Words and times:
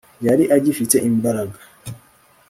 yari 0.25 0.43
agifite 0.57 0.95
imbaraga 1.09 1.57